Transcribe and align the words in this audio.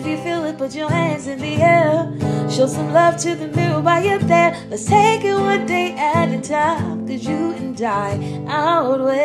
If 0.00 0.06
you 0.06 0.16
feel 0.16 0.46
it, 0.46 0.56
put 0.56 0.74
your 0.74 0.88
hands 0.88 1.26
in 1.26 1.38
the 1.38 1.56
air. 1.56 2.10
Show 2.48 2.66
some 2.68 2.90
love 2.94 3.18
to 3.18 3.34
the 3.34 3.48
mirror 3.48 3.82
while 3.82 4.02
you're 4.02 4.18
there. 4.18 4.56
Let's 4.70 4.86
take 4.86 5.22
it 5.24 5.34
one 5.34 5.66
day 5.66 5.92
at 5.92 6.30
a 6.30 6.40
time. 6.40 7.06
Cause 7.06 7.22
you 7.22 7.50
and 7.50 7.78
I 7.82 8.46
outweigh. 8.48 9.18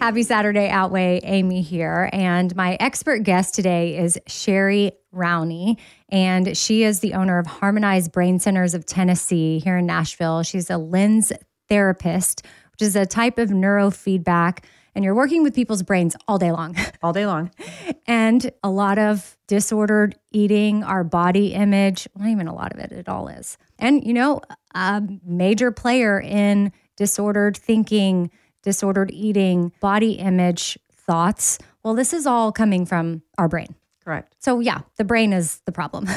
Happy 0.00 0.22
Saturday, 0.22 0.70
Outweigh. 0.70 1.20
Amy 1.24 1.60
here. 1.60 2.08
And 2.10 2.56
my 2.56 2.78
expert 2.80 3.22
guest 3.22 3.54
today 3.54 3.98
is 3.98 4.18
Sherry 4.26 4.92
Rowney. 5.14 5.76
And 6.08 6.56
she 6.56 6.82
is 6.82 7.00
the 7.00 7.12
owner 7.12 7.38
of 7.38 7.46
Harmonized 7.46 8.12
Brain 8.12 8.38
Centers 8.38 8.72
of 8.72 8.86
Tennessee 8.86 9.58
here 9.58 9.76
in 9.76 9.84
Nashville. 9.84 10.42
She's 10.42 10.70
a 10.70 10.78
lens 10.78 11.34
therapist, 11.68 12.46
which 12.72 12.80
is 12.80 12.96
a 12.96 13.04
type 13.04 13.36
of 13.36 13.50
neurofeedback 13.50 14.60
and 14.94 15.04
you're 15.04 15.14
working 15.14 15.42
with 15.42 15.54
people's 15.54 15.82
brains 15.82 16.16
all 16.26 16.38
day 16.38 16.52
long. 16.52 16.76
All 17.02 17.12
day 17.12 17.26
long. 17.26 17.50
and 18.10 18.50
a 18.64 18.68
lot 18.68 18.98
of 18.98 19.38
disordered 19.46 20.18
eating, 20.32 20.82
our 20.82 21.04
body 21.04 21.54
image, 21.54 22.08
not 22.18 22.26
even 22.28 22.48
a 22.48 22.54
lot 22.54 22.72
of 22.72 22.80
it, 22.80 22.90
it 22.90 23.08
all 23.08 23.28
is. 23.28 23.56
And, 23.78 24.04
you 24.04 24.12
know, 24.12 24.40
a 24.74 25.00
major 25.24 25.70
player 25.70 26.20
in 26.20 26.72
disordered 26.96 27.56
thinking, 27.56 28.32
disordered 28.64 29.12
eating, 29.12 29.70
body 29.78 30.14
image, 30.14 30.76
thoughts. 30.92 31.58
Well, 31.84 31.94
this 31.94 32.12
is 32.12 32.26
all 32.26 32.50
coming 32.50 32.84
from 32.84 33.22
our 33.38 33.46
brain. 33.46 33.76
Correct. 34.04 34.34
So, 34.40 34.58
yeah, 34.58 34.80
the 34.96 35.04
brain 35.04 35.32
is 35.32 35.60
the 35.64 35.72
problem. 35.72 36.08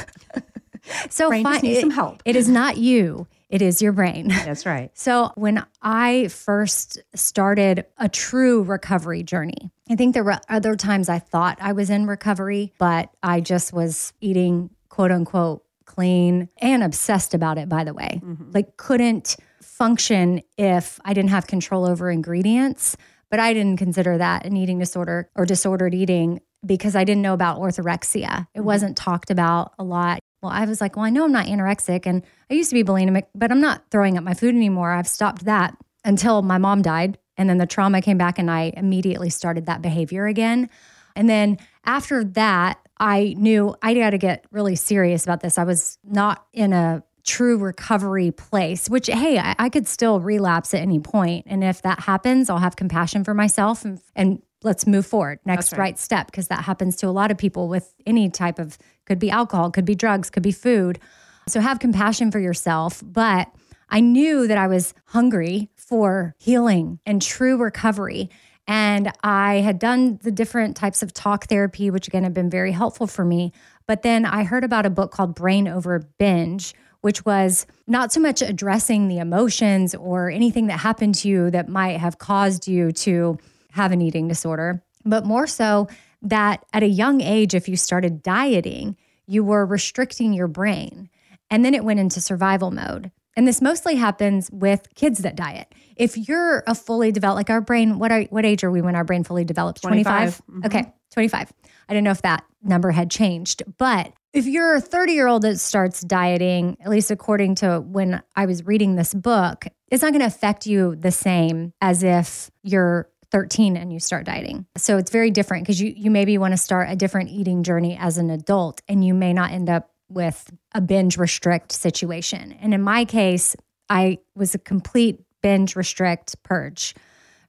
so, 1.12 1.30
brain 1.30 1.44
just 1.44 1.62
needs 1.62 1.78
it, 1.78 1.82
some 1.82 1.92
help. 1.92 2.24
it 2.26 2.36
is 2.36 2.50
not 2.50 2.78
you. 2.78 3.28
It 3.50 3.62
is 3.62 3.84
your 3.84 3.92
brain. 3.92 4.28
That's 4.30 4.66
right. 4.66 4.90
So, 4.96 5.32
when 5.36 5.64
I 5.84 6.28
first 6.30 6.98
started 7.14 7.86
a 8.00 8.10
true 8.10 8.64
recovery 8.64 9.22
journey, 9.22 9.70
I 9.90 9.96
think 9.96 10.14
there 10.14 10.24
were 10.24 10.40
other 10.50 10.76
times 10.76 11.10
I 11.10 11.20
thought 11.20 11.58
I 11.62 11.74
was 11.74 11.90
in 11.90 12.08
recovery, 12.08 12.74
but 12.78 13.10
I 13.22 13.42
just 13.42 13.74
was 13.74 14.14
eating 14.22 14.70
quote 14.90 15.12
unquote 15.12 15.64
clean 15.86 16.50
and 16.60 16.84
obsessed 16.84 17.34
about 17.34 17.58
it, 17.58 17.68
by 17.68 17.84
the 17.84 17.94
way. 17.94 18.22
Mm-hmm. 18.24 18.52
Like, 18.54 18.78
couldn't 18.78 19.36
function 19.62 20.42
if 20.58 21.00
I 21.04 21.14
didn't 21.14 21.32
have 21.32 21.48
control 21.48 21.86
over 21.86 22.10
ingredients. 22.10 22.96
But 23.30 23.40
I 23.40 23.56
didn't 23.56 23.78
consider 23.78 24.20
that 24.20 24.46
an 24.46 24.56
eating 24.56 24.78
disorder 24.78 25.28
or 25.34 25.48
disordered 25.48 25.96
eating 25.96 26.40
because 26.64 26.96
I 26.96 27.04
didn't 27.04 27.24
know 27.24 27.34
about 27.34 27.60
orthorexia. 27.60 28.42
It 28.54 28.60
mm-hmm. 28.60 28.64
wasn't 28.64 28.96
talked 28.96 29.32
about 29.32 29.74
a 29.80 29.84
lot. 29.84 30.20
Well, 30.44 30.52
I 30.52 30.66
was 30.66 30.80
like, 30.80 30.96
well, 30.96 31.06
I 31.06 31.10
know 31.10 31.26
I'm 31.26 31.32
not 31.32 31.48
anorexic 31.48 32.06
and 32.06 32.22
I 32.52 32.54
used 32.54 32.70
to 32.70 32.76
be 32.76 32.84
bulimic, 32.84 33.24
but 33.34 33.52
I'm 33.52 33.60
not 33.60 33.86
throwing 33.90 34.20
up 34.20 34.24
my 34.24 34.36
food 34.36 34.54
anymore. 34.54 34.92
I've 34.92 35.08
stopped 35.08 35.46
that 35.46 35.76
until 36.06 36.44
my 36.44 36.60
mom 36.60 36.84
died. 36.84 37.18
And 37.38 37.50
then 37.50 37.58
the 37.58 37.66
trauma 37.66 38.02
came 38.02 38.18
back 38.18 38.40
and 38.40 38.50
I 38.50 38.74
immediately 38.76 39.30
started 39.30 39.66
that 39.66 39.82
behavior 39.82 40.26
again. 40.26 40.70
And 41.16 41.30
then 41.30 41.58
after 41.86 42.24
that, 42.24 42.80
I 42.98 43.36
knew 43.38 43.76
I 43.82 43.94
got 43.94 44.12
to 44.12 44.18
get 44.18 44.46
really 44.52 44.76
serious 44.76 45.24
about 45.24 45.42
this. 45.42 45.58
I 45.58 45.64
was 45.64 45.98
not 46.04 46.46
in 46.54 46.74
a 46.74 47.04
true 47.24 47.58
recovery 47.58 48.32
place, 48.32 48.90
which, 48.90 49.08
hey, 49.08 49.40
I, 49.40 49.56
I 49.58 49.70
could 49.70 49.88
still 49.88 50.20
relapse 50.20 50.74
at 50.74 50.82
any 50.82 51.00
point. 51.00 51.46
And 51.48 51.64
if 51.64 51.82
that 51.82 52.02
happens, 52.02 52.50
I'll 52.50 52.58
have 52.58 52.76
compassion 52.76 53.24
for 53.24 53.34
myself 53.34 53.86
and, 53.86 54.00
and 54.16 54.42
let's 54.62 54.86
move 54.86 55.06
forward. 55.06 55.40
Next 55.46 55.72
right. 55.72 55.80
right. 55.80 56.00
step, 56.00 56.28
because 56.28 56.48
that 56.50 56.64
happens 56.64 56.96
to 56.98 57.08
a 57.08 57.12
lot 57.12 57.32
of 57.32 57.38
people 57.38 57.68
with 57.68 57.94
any 58.06 58.30
type 58.30 58.60
of, 58.60 58.78
could 59.06 59.20
be 59.20 59.32
alcohol, 59.32 59.72
could 59.72 59.86
be 59.86 59.96
drugs, 59.96 60.30
could 60.30 60.44
be 60.44 60.52
food. 60.52 61.00
So 61.48 61.60
have 61.60 61.80
compassion 61.80 62.32
for 62.32 62.40
yourself. 62.40 63.02
But 63.06 63.50
I 63.94 64.00
knew 64.00 64.48
that 64.48 64.58
I 64.58 64.66
was 64.66 64.96
hungry 65.06 65.70
for 65.76 66.36
healing 66.40 67.00
and 67.06 67.22
true 67.22 67.58
recovery. 67.58 68.32
And 68.68 69.12
I 69.24 69.58
had 69.58 69.78
done 69.78 70.20
the 70.24 70.32
different 70.32 70.76
types 70.76 71.04
of 71.04 71.14
talk 71.14 71.46
therapy, 71.46 71.92
which 71.92 72.08
again 72.08 72.24
have 72.24 72.34
been 72.34 72.50
very 72.50 72.72
helpful 72.72 73.06
for 73.06 73.24
me. 73.24 73.54
But 73.86 74.02
then 74.02 74.26
I 74.26 74.46
heard 74.46 74.64
about 74.64 74.88
a 74.88 74.90
book 74.90 75.12
called 75.12 75.36
Brain 75.36 75.68
Over 75.68 76.00
Binge, 76.18 76.74
which 77.02 77.24
was 77.24 77.68
not 77.86 78.12
so 78.12 78.20
much 78.20 78.42
addressing 78.42 79.10
the 79.10 79.20
emotions 79.20 79.94
or 79.94 80.32
anything 80.32 80.68
that 80.68 80.80
happened 80.80 81.14
to 81.16 81.28
you 81.28 81.52
that 81.52 81.70
might 81.70 82.00
have 82.00 82.18
caused 82.18 82.68
you 82.68 82.92
to 82.94 83.38
have 83.74 83.92
an 83.92 84.02
eating 84.02 84.28
disorder, 84.28 84.84
but 85.06 85.24
more 85.24 85.46
so 85.46 85.88
that 86.24 86.66
at 86.74 86.82
a 86.82 86.88
young 86.88 87.22
age, 87.22 87.54
if 87.54 87.70
you 87.70 87.78
started 87.78 88.24
dieting, 88.24 88.96
you 89.28 89.44
were 89.44 89.68
restricting 89.68 90.34
your 90.34 90.48
brain. 90.48 91.10
And 91.52 91.64
then 91.64 91.76
it 91.76 91.84
went 91.84 92.00
into 92.00 92.22
survival 92.22 92.72
mode. 92.72 93.12
And 93.36 93.48
this 93.48 93.62
mostly 93.62 93.96
happens 93.96 94.50
with 94.52 94.88
kids 94.96 95.20
that 95.20 95.36
diet. 95.36 95.74
If 95.96 96.18
you're 96.18 96.64
a 96.68 96.76
fully 96.76 97.12
developed, 97.12 97.38
like 97.38 97.50
our 97.50 97.62
brain, 97.62 98.00
what 98.00 98.12
are, 98.12 98.24
what 98.24 98.46
age 98.46 98.64
are 98.64 98.72
we 98.72 98.82
when 98.82 98.96
our 98.96 99.04
brain 99.04 99.24
fully 99.24 99.44
develops? 99.44 99.82
25. 99.82 100.38
Mm-hmm. 100.38 100.66
Okay, 100.66 100.94
25. 101.14 101.52
I 101.90 101.94
didn't 101.94 102.04
know 102.04 102.12
if 102.12 102.22
that 102.22 102.44
number 102.62 102.92
had 102.92 103.10
changed. 103.12 103.64
But 103.78 104.14
if 104.34 104.46
you're 104.46 104.76
a 104.76 104.82
30 104.82 105.14
year 105.14 105.28
old 105.28 105.44
that 105.44 105.60
starts 105.60 106.02
dieting, 106.02 106.78
at 106.82 106.90
least 106.90 107.12
according 107.12 107.56
to 107.56 107.80
when 107.80 108.22
I 108.36 108.46
was 108.46 108.66
reading 108.66 108.96
this 108.96 109.14
book, 109.14 109.66
it's 109.92 110.02
not 110.02 110.12
going 110.12 110.22
to 110.22 110.28
affect 110.28 110.66
you 110.66 110.96
the 110.96 111.12
same 111.12 111.74
as 111.82 112.04
if 112.04 112.50
you're 112.64 113.10
13 113.32 113.76
and 113.78 113.92
you 113.92 114.00
start 114.00 114.26
dieting. 114.26 114.66
So 114.78 114.98
it's 114.98 115.12
very 115.12 115.32
different 115.32 115.64
because 115.64 115.82
you 115.82 115.92
you 115.96 116.12
maybe 116.12 116.38
want 116.38 116.54
to 116.54 116.58
start 116.58 116.90
a 116.90 116.96
different 116.96 117.30
eating 117.30 117.64
journey 117.64 117.98
as 118.00 118.18
an 118.20 118.30
adult 118.30 118.82
and 118.88 119.04
you 119.04 119.14
may 119.16 119.34
not 119.34 119.52
end 119.52 119.70
up 119.70 119.90
with 120.14 120.52
a 120.74 120.82
binge 120.82 121.18
restrict 121.18 121.72
situation. 121.72 122.54
And 122.62 122.74
in 122.74 122.82
my 122.82 123.06
case, 123.06 123.56
I 123.90 124.20
was 124.36 124.56
a 124.56 124.60
complete 124.60 125.22
binge 125.42 125.76
restrict 125.76 126.42
purge. 126.44 126.96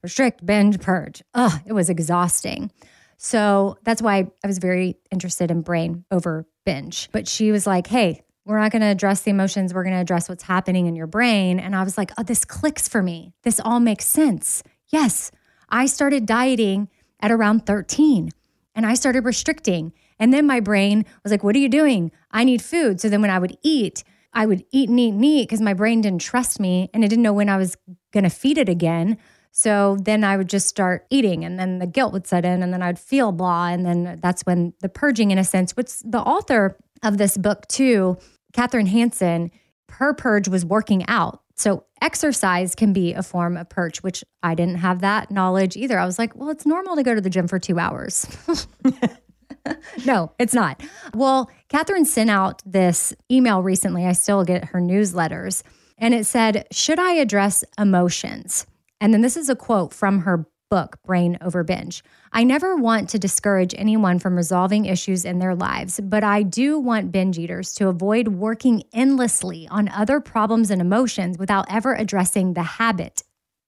Restrict, 0.02 0.44
binge, 0.44 0.80
purge. 0.80 1.22
Ugh, 1.34 1.60
it 1.66 1.72
was 1.72 1.88
exhausting. 1.88 2.70
So 3.16 3.78
that's 3.84 4.02
why 4.02 4.26
I 4.42 4.46
was 4.46 4.58
very 4.58 4.96
interested 5.10 5.50
in 5.50 5.62
brain 5.62 6.04
over 6.10 6.46
binge. 6.66 7.08
But 7.12 7.28
she 7.28 7.52
was 7.52 7.66
like, 7.66 7.86
hey, 7.86 8.22
we're 8.44 8.58
not 8.58 8.72
going 8.72 8.82
to 8.82 8.88
address 8.88 9.22
the 9.22 9.30
emotions. 9.30 9.72
We're 9.72 9.84
going 9.84 9.94
to 9.94 10.00
address 10.00 10.28
what's 10.28 10.42
happening 10.42 10.86
in 10.86 10.96
your 10.96 11.06
brain. 11.06 11.58
And 11.58 11.74
I 11.74 11.82
was 11.82 11.96
like, 11.96 12.12
oh, 12.18 12.22
this 12.22 12.44
clicks 12.44 12.88
for 12.88 13.02
me. 13.02 13.32
This 13.42 13.60
all 13.60 13.80
makes 13.80 14.06
sense. 14.06 14.62
Yes, 14.88 15.30
I 15.70 15.86
started 15.86 16.26
dieting 16.26 16.88
at 17.20 17.30
around 17.30 17.64
13 17.64 18.30
and 18.74 18.84
I 18.86 18.94
started 18.94 19.24
restricting. 19.24 19.92
And 20.18 20.32
then 20.32 20.46
my 20.46 20.60
brain 20.60 21.06
was 21.22 21.32
like, 21.32 21.42
what 21.42 21.56
are 21.56 21.60
you 21.60 21.68
doing? 21.68 22.12
I 22.34 22.44
need 22.44 22.60
food. 22.60 23.00
So 23.00 23.08
then 23.08 23.22
when 23.22 23.30
I 23.30 23.38
would 23.38 23.56
eat, 23.62 24.04
I 24.34 24.44
would 24.44 24.64
eat 24.72 24.88
and 24.88 24.98
eat 24.98 25.14
and 25.14 25.24
eat 25.24 25.48
because 25.48 25.60
my 25.60 25.72
brain 25.72 26.00
didn't 26.00 26.20
trust 26.20 26.58
me 26.60 26.90
and 26.92 27.04
it 27.04 27.08
didn't 27.08 27.22
know 27.22 27.32
when 27.32 27.48
I 27.48 27.56
was 27.56 27.76
going 28.12 28.24
to 28.24 28.30
feed 28.30 28.58
it 28.58 28.68
again. 28.68 29.16
So 29.52 29.96
then 30.00 30.24
I 30.24 30.36
would 30.36 30.48
just 30.48 30.66
start 30.66 31.06
eating 31.10 31.44
and 31.44 31.58
then 31.58 31.78
the 31.78 31.86
guilt 31.86 32.12
would 32.12 32.26
set 32.26 32.44
in 32.44 32.62
and 32.62 32.72
then 32.72 32.82
I'd 32.82 32.98
feel 32.98 33.30
blah. 33.30 33.68
And 33.68 33.86
then 33.86 34.18
that's 34.20 34.42
when 34.42 34.74
the 34.80 34.88
purging, 34.88 35.30
in 35.30 35.38
a 35.38 35.44
sense, 35.44 35.76
which 35.76 36.00
the 36.00 36.18
author 36.18 36.76
of 37.04 37.18
this 37.18 37.36
book, 37.38 37.68
too, 37.68 38.18
Kathryn 38.52 38.88
Hansen, 38.88 39.52
her 39.90 40.12
purge 40.12 40.48
was 40.48 40.64
working 40.64 41.06
out. 41.06 41.40
So 41.54 41.84
exercise 42.02 42.74
can 42.74 42.92
be 42.92 43.12
a 43.12 43.22
form 43.22 43.56
of 43.56 43.68
purge, 43.68 43.98
which 43.98 44.24
I 44.42 44.56
didn't 44.56 44.78
have 44.78 45.02
that 45.02 45.30
knowledge 45.30 45.76
either. 45.76 46.00
I 46.00 46.04
was 46.04 46.18
like, 46.18 46.34
well, 46.34 46.50
it's 46.50 46.66
normal 46.66 46.96
to 46.96 47.04
go 47.04 47.14
to 47.14 47.20
the 47.20 47.30
gym 47.30 47.46
for 47.46 47.60
two 47.60 47.78
hours. 47.78 48.26
no, 50.04 50.32
it's 50.38 50.54
not. 50.54 50.82
Well, 51.14 51.50
Kathryn 51.68 52.06
sent 52.06 52.30
out 52.30 52.62
this 52.66 53.14
email 53.30 53.62
recently. 53.62 54.06
I 54.06 54.12
still 54.12 54.44
get 54.44 54.66
her 54.66 54.80
newsletters, 54.80 55.62
and 55.98 56.14
it 56.14 56.26
said, 56.26 56.66
Should 56.70 56.98
I 56.98 57.12
address 57.12 57.64
emotions? 57.78 58.66
And 59.00 59.12
then 59.12 59.20
this 59.20 59.36
is 59.36 59.48
a 59.48 59.56
quote 59.56 59.92
from 59.92 60.20
her 60.20 60.46
book, 60.70 60.98
Brain 61.04 61.38
Over 61.40 61.62
Binge. 61.62 62.02
I 62.32 62.42
never 62.42 62.74
want 62.74 63.08
to 63.10 63.18
discourage 63.18 63.74
anyone 63.76 64.18
from 64.18 64.36
resolving 64.36 64.86
issues 64.86 65.24
in 65.24 65.38
their 65.38 65.54
lives, 65.54 66.00
but 66.02 66.24
I 66.24 66.42
do 66.42 66.78
want 66.78 67.12
binge 67.12 67.38
eaters 67.38 67.74
to 67.74 67.88
avoid 67.88 68.28
working 68.28 68.82
endlessly 68.92 69.68
on 69.70 69.88
other 69.88 70.20
problems 70.20 70.70
and 70.70 70.80
emotions 70.80 71.38
without 71.38 71.66
ever 71.70 71.94
addressing 71.94 72.54
the 72.54 72.62
habit 72.62 73.22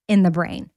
in 0.08 0.22
the 0.22 0.30
brain. 0.30 0.70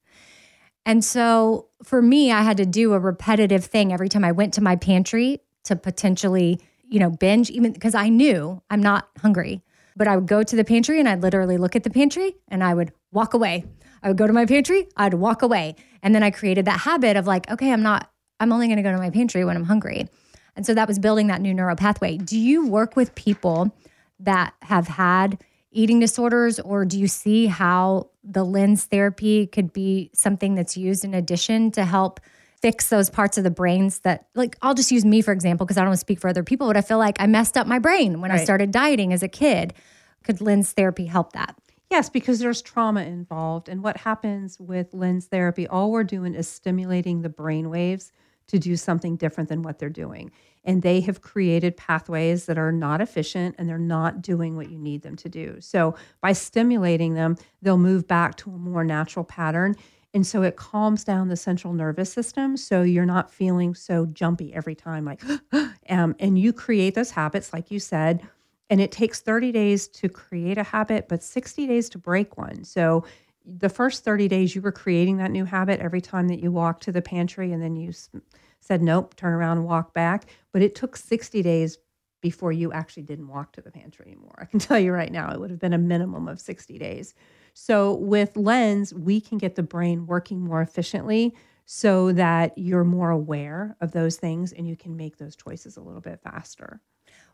And 0.86 1.04
so 1.04 1.68
for 1.82 2.00
me, 2.02 2.32
I 2.32 2.42
had 2.42 2.56
to 2.56 2.66
do 2.66 2.92
a 2.94 2.98
repetitive 2.98 3.64
thing 3.64 3.92
every 3.92 4.08
time 4.08 4.24
I 4.24 4.32
went 4.32 4.54
to 4.54 4.62
my 4.62 4.76
pantry 4.76 5.40
to 5.64 5.76
potentially, 5.76 6.60
you 6.88 6.98
know, 6.98 7.10
binge, 7.10 7.50
even 7.50 7.72
because 7.72 7.94
I 7.94 8.08
knew 8.08 8.62
I'm 8.70 8.82
not 8.82 9.08
hungry. 9.20 9.62
But 9.96 10.08
I 10.08 10.16
would 10.16 10.26
go 10.26 10.42
to 10.42 10.56
the 10.56 10.64
pantry 10.64 10.98
and 10.98 11.08
I'd 11.08 11.22
literally 11.22 11.58
look 11.58 11.76
at 11.76 11.84
the 11.84 11.90
pantry 11.90 12.36
and 12.48 12.64
I 12.64 12.74
would 12.74 12.92
walk 13.12 13.34
away. 13.34 13.64
I 14.02 14.08
would 14.08 14.16
go 14.16 14.26
to 14.26 14.32
my 14.32 14.46
pantry, 14.46 14.88
I'd 14.96 15.14
walk 15.14 15.42
away. 15.42 15.76
And 16.02 16.14
then 16.14 16.22
I 16.22 16.30
created 16.30 16.64
that 16.64 16.80
habit 16.80 17.16
of 17.16 17.26
like, 17.26 17.50
okay, 17.50 17.72
I'm 17.72 17.82
not, 17.82 18.10
I'm 18.38 18.52
only 18.52 18.66
going 18.66 18.78
to 18.78 18.82
go 18.82 18.92
to 18.92 18.98
my 18.98 19.10
pantry 19.10 19.44
when 19.44 19.56
I'm 19.56 19.64
hungry. 19.64 20.08
And 20.56 20.64
so 20.64 20.74
that 20.74 20.88
was 20.88 20.98
building 20.98 21.26
that 21.26 21.40
new 21.40 21.52
neural 21.52 21.76
pathway. 21.76 22.16
Do 22.16 22.38
you 22.38 22.66
work 22.66 22.96
with 22.96 23.14
people 23.14 23.74
that 24.20 24.54
have 24.62 24.88
had 24.88 25.42
eating 25.72 26.00
disorders, 26.00 26.58
or 26.58 26.84
do 26.84 26.98
you 26.98 27.06
see 27.06 27.46
how 27.46 28.10
the 28.24 28.44
lens 28.44 28.84
therapy 28.84 29.46
could 29.46 29.72
be 29.72 30.10
something 30.12 30.54
that's 30.54 30.76
used 30.76 31.04
in 31.04 31.14
addition 31.14 31.70
to 31.72 31.84
help 31.84 32.20
fix 32.60 32.88
those 32.88 33.08
parts 33.08 33.38
of 33.38 33.44
the 33.44 33.50
brains 33.50 34.00
that, 34.00 34.26
like, 34.34 34.56
I'll 34.60 34.74
just 34.74 34.92
use 34.92 35.04
me 35.04 35.22
for 35.22 35.32
example, 35.32 35.64
because 35.64 35.78
I 35.78 35.80
don't 35.80 35.88
want 35.88 35.98
to 35.98 36.00
speak 36.00 36.20
for 36.20 36.28
other 36.28 36.44
people, 36.44 36.66
but 36.66 36.76
I 36.76 36.82
feel 36.82 36.98
like 36.98 37.16
I 37.20 37.26
messed 37.26 37.56
up 37.56 37.66
my 37.66 37.78
brain 37.78 38.20
when 38.20 38.30
right. 38.30 38.40
I 38.40 38.44
started 38.44 38.70
dieting 38.70 39.12
as 39.12 39.22
a 39.22 39.28
kid. 39.28 39.72
Could 40.24 40.40
lens 40.40 40.72
therapy 40.72 41.06
help 41.06 41.32
that? 41.32 41.56
Yes, 41.90 42.10
because 42.10 42.38
there's 42.38 42.62
trauma 42.62 43.02
involved. 43.02 43.68
And 43.68 43.82
what 43.82 43.96
happens 43.96 44.60
with 44.60 44.92
lens 44.92 45.26
therapy, 45.26 45.66
all 45.66 45.90
we're 45.90 46.04
doing 46.04 46.34
is 46.34 46.48
stimulating 46.48 47.22
the 47.22 47.28
brain 47.28 47.70
waves 47.70 48.12
to 48.50 48.58
do 48.58 48.76
something 48.76 49.16
different 49.16 49.48
than 49.48 49.62
what 49.62 49.78
they're 49.78 49.88
doing 49.88 50.30
and 50.64 50.82
they 50.82 51.00
have 51.00 51.22
created 51.22 51.76
pathways 51.76 52.46
that 52.46 52.58
are 52.58 52.72
not 52.72 53.00
efficient 53.00 53.54
and 53.58 53.68
they're 53.68 53.78
not 53.78 54.20
doing 54.22 54.56
what 54.56 54.70
you 54.70 54.78
need 54.78 55.02
them 55.02 55.16
to 55.16 55.28
do. 55.28 55.56
So 55.60 55.94
by 56.20 56.32
stimulating 56.32 57.14
them, 57.14 57.36
they'll 57.62 57.78
move 57.78 58.06
back 58.06 58.36
to 58.38 58.50
a 58.50 58.58
more 58.58 58.84
natural 58.84 59.24
pattern. 59.24 59.74
And 60.12 60.26
so 60.26 60.42
it 60.42 60.56
calms 60.56 61.04
down 61.04 61.28
the 61.28 61.36
central 61.36 61.72
nervous 61.72 62.12
system. 62.12 62.56
So 62.56 62.82
you're 62.82 63.06
not 63.06 63.30
feeling 63.30 63.74
so 63.74 64.06
jumpy 64.06 64.52
every 64.52 64.74
time, 64.74 65.04
like, 65.04 65.22
um, 65.88 66.14
and 66.18 66.38
you 66.38 66.52
create 66.52 66.94
those 66.94 67.12
habits, 67.12 67.52
like 67.52 67.70
you 67.70 67.78
said. 67.78 68.26
And 68.68 68.80
it 68.80 68.92
takes 68.92 69.20
30 69.20 69.52
days 69.52 69.88
to 69.88 70.08
create 70.08 70.58
a 70.58 70.62
habit, 70.62 71.08
but 71.08 71.22
60 71.22 71.66
days 71.66 71.88
to 71.90 71.98
break 71.98 72.36
one. 72.36 72.64
So 72.64 73.04
the 73.44 73.68
first 73.68 74.04
30 74.04 74.28
days, 74.28 74.54
you 74.54 74.60
were 74.60 74.72
creating 74.72 75.16
that 75.18 75.30
new 75.30 75.44
habit 75.44 75.80
every 75.80 76.00
time 76.00 76.28
that 76.28 76.40
you 76.40 76.52
walked 76.52 76.82
to 76.84 76.92
the 76.92 77.02
pantry, 77.02 77.52
and 77.52 77.62
then 77.62 77.76
you 77.76 77.92
said, 78.60 78.82
nope, 78.82 79.16
turn 79.16 79.32
around 79.32 79.58
and 79.58 79.66
walk 79.66 79.94
back. 79.94 80.26
But 80.52 80.62
it 80.62 80.74
took 80.74 80.96
60 80.96 81.42
days 81.42 81.78
before 82.20 82.52
you 82.52 82.72
actually 82.72 83.02
didn't 83.04 83.28
walk 83.28 83.52
to 83.52 83.62
the 83.62 83.70
pantry 83.70 84.06
anymore. 84.06 84.36
I 84.38 84.44
can 84.44 84.58
tell 84.60 84.78
you 84.78 84.92
right 84.92 85.12
now, 85.12 85.32
it 85.32 85.40
would 85.40 85.50
have 85.50 85.58
been 85.58 85.72
a 85.72 85.78
minimum 85.78 86.28
of 86.28 86.40
60 86.40 86.78
days. 86.78 87.14
So 87.54 87.94
with 87.94 88.36
Lens, 88.36 88.94
we 88.94 89.20
can 89.20 89.38
get 89.38 89.54
the 89.54 89.62
brain 89.62 90.06
working 90.06 90.40
more 90.40 90.62
efficiently 90.62 91.34
so 91.66 92.12
that 92.12 92.56
you're 92.56 92.84
more 92.84 93.10
aware 93.10 93.76
of 93.80 93.92
those 93.92 94.16
things 94.16 94.52
and 94.52 94.66
you 94.66 94.76
can 94.76 94.96
make 94.96 95.18
those 95.18 95.36
choices 95.36 95.76
a 95.76 95.80
little 95.80 96.00
bit 96.00 96.20
faster. 96.20 96.80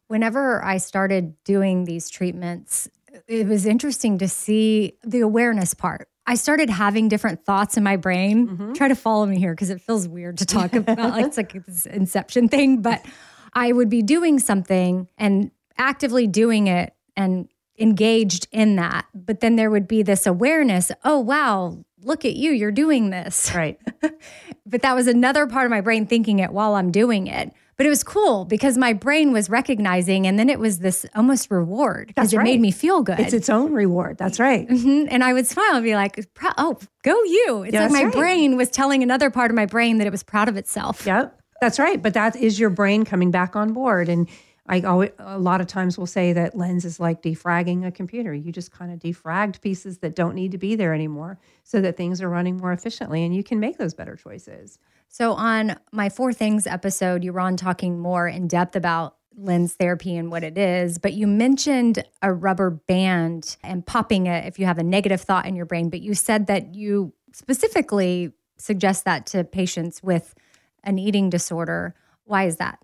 Whenever 0.09 0.62
I 0.62 0.76
started 0.76 1.43
doing 1.43 1.85
these 1.85 2.09
treatments, 2.09 2.88
it 3.26 3.46
was 3.46 3.66
interesting 3.66 4.18
to 4.18 4.28
see 4.28 4.94
the 5.04 5.20
awareness 5.20 5.74
part 5.74 6.08
I 6.26 6.34
started 6.34 6.68
having 6.68 7.08
different 7.08 7.44
thoughts 7.44 7.76
in 7.76 7.84
my 7.84 7.96
brain. 7.96 8.48
Mm-hmm. 8.48 8.72
Try 8.72 8.88
to 8.88 8.96
follow 8.96 9.26
me 9.26 9.38
here 9.38 9.52
because 9.52 9.70
it 9.70 9.80
feels 9.80 10.08
weird 10.08 10.38
to 10.38 10.46
talk 10.46 10.72
about. 10.74 10.98
like 10.98 11.26
it's 11.26 11.36
like 11.36 11.52
this 11.66 11.86
inception 11.86 12.48
thing, 12.48 12.82
but 12.82 13.04
I 13.52 13.72
would 13.72 13.88
be 13.88 14.02
doing 14.02 14.38
something 14.38 15.08
and 15.16 15.50
actively 15.78 16.26
doing 16.26 16.66
it 16.66 16.94
and 17.16 17.48
engaged 17.78 18.48
in 18.50 18.76
that. 18.76 19.06
But 19.14 19.40
then 19.40 19.56
there 19.56 19.70
would 19.70 19.86
be 19.86 20.02
this 20.02 20.26
awareness 20.26 20.90
oh, 21.04 21.20
wow, 21.20 21.84
look 22.02 22.24
at 22.24 22.34
you, 22.34 22.50
you're 22.50 22.72
doing 22.72 23.10
this. 23.10 23.54
Right. 23.54 23.80
but 24.66 24.82
that 24.82 24.94
was 24.94 25.06
another 25.06 25.46
part 25.46 25.66
of 25.66 25.70
my 25.70 25.80
brain 25.80 26.06
thinking 26.06 26.40
it 26.40 26.50
while 26.50 26.74
I'm 26.74 26.90
doing 26.90 27.28
it. 27.28 27.52
But 27.76 27.84
it 27.84 27.90
was 27.90 28.02
cool 28.02 28.46
because 28.46 28.78
my 28.78 28.94
brain 28.94 29.32
was 29.32 29.50
recognizing, 29.50 30.26
and 30.26 30.38
then 30.38 30.49
it 30.49 30.58
was 30.58 30.78
this 30.78 31.05
almost 31.14 31.50
reward 31.50 32.08
because 32.08 32.32
it 32.32 32.38
right. 32.38 32.44
made 32.44 32.61
me 32.61 32.70
feel 32.70 33.02
good. 33.02 33.20
It's 33.20 33.34
its 33.34 33.50
own 33.50 33.73
reward. 33.75 34.17
That's 34.17 34.40
right. 34.40 34.67
Mm-hmm. 34.67 35.08
And 35.11 35.23
I 35.23 35.34
would 35.34 35.46
smile 35.46 35.75
and 35.75 35.84
be 35.84 35.94
like, 35.94 36.26
"Oh, 36.56 36.78
go 37.02 37.23
you!" 37.25 37.64
It's 37.64 37.75
yeah, 37.75 37.82
like 37.82 37.93
my 37.93 38.05
right. 38.05 38.12
brain 38.12 38.56
was 38.56 38.70
telling 38.70 39.02
another 39.02 39.28
part 39.28 39.50
of 39.50 39.55
my 39.55 39.67
brain 39.67 39.99
that 39.99 40.06
it 40.06 40.11
was 40.11 40.23
proud 40.23 40.49
of 40.49 40.56
itself. 40.56 41.05
Yep, 41.05 41.38
that's 41.61 41.78
right. 41.78 42.02
But 42.02 42.14
that 42.14 42.34
is 42.37 42.58
your 42.58 42.70
brain 42.70 43.05
coming 43.05 43.31
back 43.31 43.55
on 43.55 43.75
board, 43.75 44.08
and 44.08 44.26
I 44.68 44.80
always, 44.80 45.10
a 45.18 45.38
lot 45.38 45.60
of 45.60 45.66
times 45.66 45.96
will 45.96 46.06
say 46.06 46.32
that 46.32 46.56
lens 46.56 46.84
is 46.84 46.98
like 46.98 47.22
defragging 47.22 47.86
a 47.86 47.92
computer. 47.92 48.34
You 48.34 48.50
just 48.50 48.72
kind 48.72 48.92
of 48.92 48.98
defragged 48.98 49.60
pieces 49.60 49.98
that 49.98 50.16
don't 50.16 50.34
need 50.34 50.52
to 50.52 50.58
be 50.58 50.74
there 50.74 50.92
anymore 50.92 51.38
so 51.62 51.80
that 51.80 51.96
things 51.96 52.20
are 52.20 52.28
running 52.28 52.56
more 52.56 52.73
efficiently 52.73 53.25
and 53.25 53.35
you 53.35 53.44
can 53.44 53.61
make 53.61 53.78
those 53.78 53.94
better 53.94 54.16
choices. 54.16 54.78
So, 55.08 55.32
on 55.32 55.78
my 55.92 56.08
Four 56.08 56.32
Things 56.32 56.66
episode, 56.66 57.23
you 57.23 57.32
were 57.32 57.40
on 57.40 57.56
talking 57.56 57.99
more 57.99 58.26
in 58.26 58.49
depth 58.49 58.75
about 58.75 59.16
lens 59.37 59.75
therapy 59.75 60.16
and 60.16 60.30
what 60.30 60.42
it 60.42 60.58
is, 60.58 60.99
but 60.99 61.12
you 61.12 61.26
mentioned 61.26 62.02
a 62.23 62.32
rubber 62.32 62.70
band 62.70 63.56
and 63.62 63.87
popping 63.87 64.26
it 64.26 64.46
if 64.46 64.58
you 64.58 64.66
have 64.66 64.78
a 64.78 64.82
negative 64.82 65.20
thought 65.20 65.46
in 65.46 65.54
your 65.54 65.66
brain. 65.66 65.90
But 65.90 66.00
you 66.00 66.14
said 66.14 66.46
that 66.49 66.75
you 66.75 67.12
specifically 67.32 68.32
suggest 68.56 69.04
that 69.04 69.26
to 69.26 69.44
patients 69.44 70.02
with 70.02 70.35
an 70.82 70.99
eating 70.99 71.30
disorder. 71.30 71.94
Why 72.25 72.44
is 72.44 72.56
that? 72.56 72.78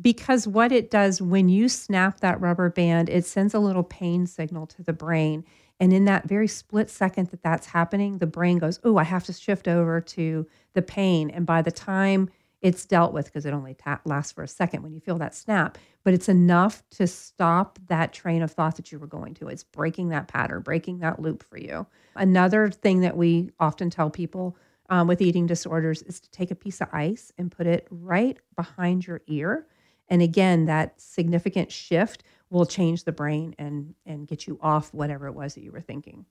Because 0.00 0.46
what 0.46 0.72
it 0.72 0.90
does 0.90 1.20
when 1.20 1.48
you 1.48 1.68
snap 1.68 2.20
that 2.20 2.40
rubber 2.40 2.70
band, 2.70 3.08
it 3.08 3.24
sends 3.24 3.54
a 3.54 3.58
little 3.58 3.82
pain 3.82 4.26
signal 4.26 4.66
to 4.68 4.82
the 4.82 4.92
brain. 4.92 5.44
And 5.78 5.92
in 5.92 6.04
that 6.04 6.28
very 6.28 6.48
split 6.48 6.90
second 6.90 7.28
that 7.28 7.42
that's 7.42 7.66
happening, 7.66 8.18
the 8.18 8.26
brain 8.26 8.58
goes, 8.58 8.78
Oh, 8.84 8.98
I 8.98 9.04
have 9.04 9.24
to 9.24 9.32
shift 9.32 9.66
over 9.66 10.00
to 10.00 10.46
the 10.74 10.82
pain. 10.82 11.30
And 11.30 11.46
by 11.46 11.62
the 11.62 11.72
time 11.72 12.30
it's 12.60 12.84
dealt 12.84 13.14
with, 13.14 13.24
because 13.24 13.46
it 13.46 13.54
only 13.54 13.74
ta- 13.74 14.02
lasts 14.04 14.32
for 14.32 14.42
a 14.42 14.48
second 14.48 14.82
when 14.82 14.92
you 14.92 15.00
feel 15.00 15.16
that 15.18 15.34
snap, 15.34 15.78
but 16.04 16.12
it's 16.12 16.28
enough 16.28 16.82
to 16.90 17.06
stop 17.06 17.78
that 17.86 18.12
train 18.12 18.42
of 18.42 18.50
thought 18.50 18.76
that 18.76 18.92
you 18.92 18.98
were 18.98 19.06
going 19.06 19.32
to. 19.34 19.48
It's 19.48 19.64
breaking 19.64 20.10
that 20.10 20.28
pattern, 20.28 20.60
breaking 20.60 20.98
that 20.98 21.20
loop 21.20 21.42
for 21.42 21.56
you. 21.56 21.86
Another 22.14 22.70
thing 22.70 23.00
that 23.00 23.16
we 23.16 23.50
often 23.58 23.88
tell 23.88 24.10
people 24.10 24.56
um, 24.90 25.08
with 25.08 25.22
eating 25.22 25.46
disorders 25.46 26.02
is 26.02 26.20
to 26.20 26.30
take 26.30 26.50
a 26.50 26.54
piece 26.54 26.82
of 26.82 26.88
ice 26.92 27.32
and 27.38 27.50
put 27.50 27.66
it 27.66 27.86
right 27.90 28.38
behind 28.56 29.06
your 29.06 29.22
ear 29.26 29.66
and 30.10 30.20
again, 30.20 30.66
that 30.66 31.00
significant 31.00 31.72
shift 31.72 32.24
will 32.50 32.66
change 32.66 33.04
the 33.04 33.12
brain 33.12 33.54
and 33.58 33.94
and 34.04 34.26
get 34.26 34.46
you 34.46 34.58
off 34.60 34.92
whatever 34.92 35.28
it 35.28 35.32
was 35.32 35.54
that 35.54 35.62
you 35.62 35.72
were 35.72 35.80
thinking. 35.80 36.26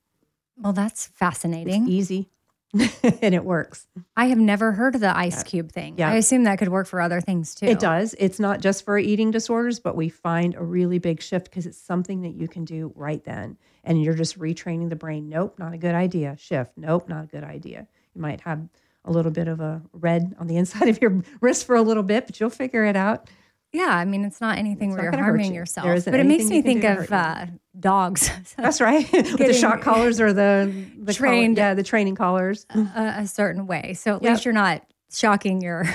Well, 0.58 0.74
that's 0.74 1.08
fascinating. 1.08 1.84
It's 1.84 1.92
easy. 1.92 2.30
and 2.74 3.34
it 3.34 3.44
works. 3.44 3.88
I 4.16 4.26
have 4.26 4.38
never 4.38 4.74
heard 4.74 4.94
of 4.94 5.02
the 5.02 5.18
ice 5.18 5.42
cube 5.42 5.72
thing. 5.72 5.96
Yeah. 5.98 6.12
I 6.12 6.16
assume 6.16 6.44
that 6.44 6.60
could 6.60 6.70
work 6.70 6.86
for 6.86 7.02
other 7.02 7.20
things 7.20 7.56
too. 7.56 7.66
It 7.66 7.80
does. 7.80 8.14
It's 8.20 8.40
not 8.40 8.62
just 8.62 8.86
for 8.86 9.00
eating 9.00 9.32
disorders, 9.32 9.80
but 9.80 9.96
we 9.96 10.10
find 10.10 10.54
a 10.54 10.64
really 10.64 11.00
big 11.00 11.20
shift 11.20 11.46
because 11.46 11.66
it's 11.66 11.80
something 11.80 12.22
that 12.22 12.36
you 12.36 12.48
can 12.48 12.66
do 12.66 12.94
right 12.96 13.24
then. 13.24 13.58
And 13.84 14.04
you're 14.04 14.14
just 14.14 14.38
retraining 14.38 14.90
the 14.90 14.96
brain. 14.96 15.30
Nope, 15.30 15.58
not 15.58 15.74
a 15.74 15.80
good 15.80 15.96
idea. 15.96 16.36
Shift. 16.38 16.78
Nope, 16.78 17.10
not 17.10 17.24
a 17.24 17.28
good 17.28 17.44
idea. 17.44 17.88
You 18.14 18.22
might 18.22 18.42
have 18.42 18.68
a 19.04 19.12
little 19.12 19.32
bit 19.32 19.48
of 19.48 19.60
a 19.62 19.82
red 19.92 20.36
on 20.38 20.46
the 20.46 20.58
inside 20.62 20.90
of 20.90 21.02
your 21.02 21.24
wrist 21.42 21.66
for 21.66 21.76
a 21.76 21.82
little 21.82 22.04
bit, 22.04 22.28
but 22.28 22.40
you'll 22.40 22.52
figure 22.52 22.86
it 22.86 22.96
out 22.96 23.30
Yeah, 23.72 23.90
I 23.90 24.04
mean, 24.06 24.26
it's 24.26 24.42
not 24.42 24.58
anything 24.58 24.90
It's 24.92 24.98
where 24.98 25.12
not 25.12 25.18
you're 25.18 25.24
harming 25.26 25.48
you. 25.54 25.60
yourself. 25.60 26.06
But 26.06 26.20
it 26.20 26.26
makes 26.26 26.46
me 26.46 26.62
think 26.64 26.84
of 26.84 27.12
uh, 27.12 27.46
dogs. 27.80 28.32
That's 28.58 28.82
right. 28.82 29.12
With 29.12 29.38
the 29.38 29.54
shock 29.54 29.82
collars 29.82 30.20
or 30.20 30.34
the, 30.34 30.74
the 30.98 31.14
collar- 31.14 31.14
Trained. 31.14 31.58
yeah, 31.58 31.74
the 31.76 31.84
training 31.84 32.16
collars. 32.16 32.66
a, 32.74 33.14
a 33.20 33.28
certain 33.28 33.68
way. 33.68 33.94
So 33.94 34.16
at 34.16 34.24
Yep. 34.24 34.32
least 34.32 34.46
you're 34.46 34.54
not 34.56 34.84
shocking 35.12 35.62
your. 35.62 35.86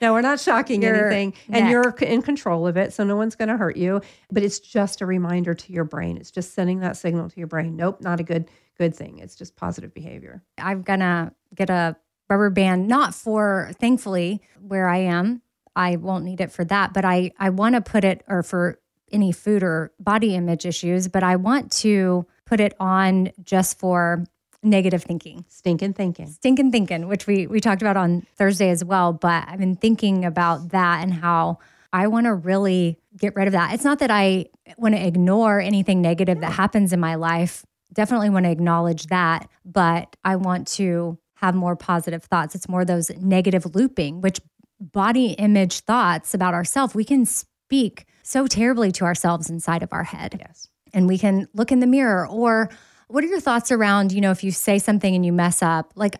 No, 0.00 0.12
we're 0.12 0.20
not 0.20 0.38
shocking 0.40 0.84
anything. 0.84 1.34
And 1.48 1.68
you're 1.68 1.90
in 2.00 2.22
control 2.22 2.66
of 2.66 2.76
it. 2.76 2.92
So 2.92 3.04
no 3.04 3.14
one's 3.16 3.34
going 3.36 3.48
to 3.48 3.56
hurt 3.56 3.76
you. 3.76 4.00
But 4.32 4.42
it's 4.44 4.58
just 4.60 5.00
a 5.00 5.06
reminder 5.06 5.54
to 5.54 5.72
your 5.72 5.84
brain. 5.84 6.16
It's 6.16 6.30
just 6.32 6.54
sending 6.54 6.80
that 6.80 6.96
signal 6.96 7.30
to 7.30 7.36
your 7.38 7.46
brain. 7.48 7.76
Nope, 7.76 8.00
not 8.00 8.18
a 8.20 8.22
good 8.24 8.48
good 8.78 8.94
thing. 8.96 9.18
It's 9.18 9.34
just 9.36 9.54
positive 9.56 9.92
behavior. 9.94 10.42
I'm 10.58 10.82
gonna 10.82 11.32
get 11.54 11.68
a 11.70 11.96
rubber 12.30 12.50
band, 12.50 12.88
not 12.88 13.14
for 13.14 13.70
thankfully 13.78 14.40
where 14.60 14.88
I 14.88 14.98
am. 14.98 15.42
I 15.74 15.96
won't 15.96 16.24
need 16.24 16.40
it 16.40 16.52
for 16.52 16.64
that, 16.66 16.92
but 16.92 17.04
I 17.04 17.32
I 17.38 17.50
want 17.50 17.74
to 17.74 17.80
put 17.80 18.04
it 18.04 18.22
or 18.28 18.42
for 18.42 18.78
any 19.10 19.32
food 19.32 19.62
or 19.62 19.92
body 20.00 20.34
image 20.34 20.64
issues, 20.64 21.08
but 21.08 21.22
I 21.22 21.36
want 21.36 21.70
to 21.72 22.26
put 22.46 22.60
it 22.60 22.74
on 22.80 23.30
just 23.42 23.78
for 23.78 24.24
negative 24.62 25.02
thinking. 25.02 25.44
Stinking 25.48 25.94
thinking. 25.94 26.28
stinking 26.28 26.70
thinking, 26.70 27.08
which 27.08 27.26
we 27.26 27.46
we 27.46 27.60
talked 27.60 27.82
about 27.82 27.96
on 27.96 28.26
Thursday 28.36 28.70
as 28.70 28.84
well. 28.84 29.12
But 29.12 29.44
I've 29.48 29.58
been 29.58 29.76
thinking 29.76 30.24
about 30.24 30.70
that 30.70 31.02
and 31.02 31.12
how 31.12 31.58
I 31.92 32.06
want 32.06 32.26
to 32.26 32.34
really 32.34 32.98
get 33.16 33.36
rid 33.36 33.48
of 33.48 33.52
that. 33.52 33.74
It's 33.74 33.84
not 33.84 33.98
that 33.98 34.10
I 34.10 34.46
want 34.78 34.94
to 34.94 35.06
ignore 35.06 35.60
anything 35.60 36.00
negative 36.00 36.40
that 36.40 36.52
happens 36.52 36.92
in 36.92 37.00
my 37.00 37.16
life. 37.16 37.66
Definitely 37.92 38.30
want 38.30 38.46
to 38.46 38.50
acknowledge 38.50 39.06
that, 39.06 39.50
but 39.64 40.16
I 40.24 40.36
want 40.36 40.66
to 40.68 41.18
have 41.34 41.54
more 41.54 41.76
positive 41.76 42.22
thoughts. 42.22 42.54
It's 42.54 42.68
more 42.68 42.84
those 42.84 43.10
negative 43.20 43.74
looping, 43.74 44.20
which 44.20 44.40
body 44.82 45.32
image 45.32 45.80
thoughts 45.80 46.34
about 46.34 46.54
ourselves, 46.54 46.94
we 46.94 47.04
can 47.04 47.24
speak 47.24 48.04
so 48.22 48.46
terribly 48.46 48.90
to 48.92 49.04
ourselves 49.04 49.48
inside 49.48 49.82
of 49.82 49.92
our 49.92 50.04
head. 50.04 50.36
Yes. 50.38 50.68
and 50.92 51.06
we 51.08 51.16
can 51.18 51.48
look 51.54 51.72
in 51.72 51.80
the 51.80 51.86
mirror 51.86 52.26
or 52.28 52.68
what 53.08 53.24
are 53.24 53.26
your 53.26 53.40
thoughts 53.40 53.70
around 53.72 54.12
you 54.12 54.20
know 54.20 54.30
if 54.30 54.42
you 54.44 54.50
say 54.50 54.78
something 54.78 55.14
and 55.14 55.24
you 55.24 55.32
mess 55.32 55.62
up? 55.62 55.92
Like 55.94 56.16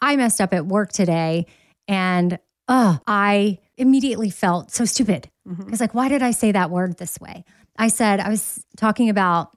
i 0.00 0.16
messed 0.16 0.40
up 0.40 0.52
at 0.54 0.66
work 0.66 0.92
today 0.92 1.46
and 1.88 2.38
oh 2.68 2.98
i 3.06 3.58
immediately 3.76 4.30
felt 4.30 4.70
so 4.70 4.84
stupid. 4.84 5.30
Mm-hmm. 5.48 5.64
Because 5.64 5.80
like 5.80 5.94
why 5.94 6.08
did 6.08 6.22
i 6.22 6.30
say 6.32 6.52
that 6.52 6.70
word 6.70 6.96
this 6.98 7.18
way? 7.20 7.44
I 7.76 7.88
said 7.88 8.20
i 8.20 8.28
was 8.28 8.64
talking 8.76 9.08
about 9.10 9.50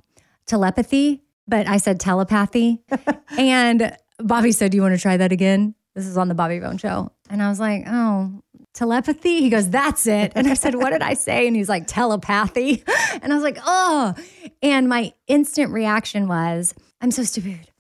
telepathy 0.46 1.24
but 1.48 1.68
i 1.68 1.78
said 1.78 2.00
telepathy. 2.00 2.84
And 3.38 3.96
bobby 4.20 4.52
said 4.52 4.72
do 4.72 4.78
you 4.78 4.82
want 4.82 4.96
to 4.96 5.02
try 5.02 5.18
that 5.18 5.32
again? 5.32 5.76
This 5.96 6.06
is 6.08 6.18
on 6.18 6.28
the 6.28 6.36
bobby 6.36 6.60
bones 6.60 6.82
show. 6.82 7.12
And 7.30 7.42
i 7.42 7.50
was 7.50 7.60
like 7.60 7.84
oh 7.88 8.42
telepathy? 8.78 9.42
He 9.42 9.50
goes 9.50 9.70
that's 9.70 10.06
it. 10.08 10.32
And 10.36 10.48
i 10.48 10.54
said 10.54 10.76
what 10.76 10.92
did 10.92 11.02
i 11.02 11.14
say? 11.14 11.48
And 11.48 11.56
he's 11.56 11.70
like 11.70 11.88
telepathy. 11.88 12.84
And 13.22 13.34
i 13.34 13.36
was 13.36 13.44
like 13.44 13.58
oh. 13.66 14.14
And 14.62 14.88
my 14.88 15.14
instant 15.28 15.72
reaction 15.72 16.28
was 16.28 16.74
i'm 17.02 17.12
so 17.12 17.24
stupid. 17.24 17.72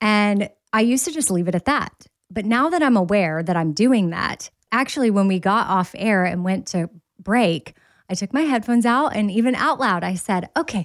And 0.00 0.50
i 0.72 0.80
used 0.80 1.04
to 1.04 1.12
just 1.12 1.30
leave 1.30 1.48
it 1.48 1.54
at 1.54 1.66
that. 1.66 2.06
But 2.30 2.44
now 2.44 2.70
that 2.70 2.82
i'm 2.82 2.96
aware 2.96 3.42
that 3.42 3.56
i'm 3.56 3.72
doing 3.72 4.10
that 4.10 4.50
actually 4.72 5.10
when 5.10 5.28
we 5.28 5.38
got 5.38 5.66
off 5.68 5.94
air 5.96 6.24
and 6.24 6.44
went 6.44 6.66
to 6.68 6.90
break 7.20 7.74
i 8.08 8.14
took 8.14 8.32
my 8.32 8.42
headphones 8.42 8.86
out 8.86 9.14
and 9.14 9.30
even 9.30 9.54
out 9.54 9.80
loud 9.80 10.04
i 10.04 10.14
said 10.14 10.48
okay 10.56 10.84